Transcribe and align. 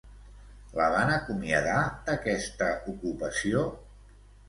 La 0.79 0.87
van 0.93 1.11
acomiadar 1.17 1.77
d'aquesta 2.09 2.73
ocupació? 2.97 3.67